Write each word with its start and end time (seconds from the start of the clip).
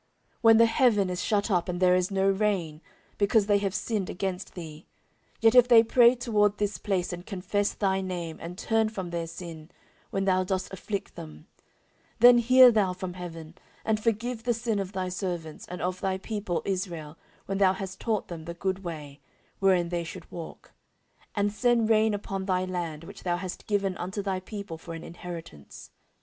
14:006:026 0.31 0.39
When 0.41 0.57
the 0.57 0.65
heaven 0.65 1.09
is 1.11 1.23
shut 1.23 1.51
up, 1.51 1.69
and 1.69 1.79
there 1.79 1.93
is 1.93 2.09
no 2.09 2.27
rain, 2.27 2.81
because 3.19 3.45
they 3.45 3.59
have 3.59 3.75
sinned 3.75 4.09
against 4.09 4.55
thee; 4.55 4.87
yet 5.41 5.53
if 5.53 5.67
they 5.67 5.83
pray 5.83 6.15
toward 6.15 6.57
this 6.57 6.79
place, 6.79 7.13
and 7.13 7.23
confess 7.23 7.73
thy 7.75 8.01
name, 8.01 8.39
and 8.41 8.57
turn 8.57 8.89
from 8.89 9.11
their 9.11 9.27
sin, 9.27 9.69
when 10.09 10.25
thou 10.25 10.43
dost 10.43 10.73
afflict 10.73 11.13
them; 11.13 11.45
14:006:027 12.19 12.19
Then 12.21 12.37
hear 12.39 12.71
thou 12.71 12.93
from 12.93 13.13
heaven, 13.13 13.53
and 13.85 13.99
forgive 14.01 14.41
the 14.41 14.55
sin 14.55 14.79
of 14.79 14.93
thy 14.93 15.07
servants, 15.07 15.67
and 15.67 15.83
of 15.83 16.01
thy 16.01 16.17
people 16.17 16.63
Israel, 16.65 17.15
when 17.45 17.59
thou 17.59 17.73
hast 17.73 17.99
taught 18.01 18.27
them 18.27 18.45
the 18.45 18.55
good 18.55 18.83
way, 18.83 19.19
wherein 19.59 19.89
they 19.89 20.03
should 20.03 20.31
walk; 20.31 20.71
and 21.35 21.51
send 21.53 21.91
rain 21.91 22.15
upon 22.15 22.45
thy 22.45 22.65
land, 22.65 23.03
which 23.03 23.21
thou 23.21 23.37
hast 23.37 23.67
given 23.67 23.95
unto 23.97 24.23
thy 24.23 24.39
people 24.39 24.79
for 24.79 24.95
an 24.95 25.03
inheritance. 25.03 25.91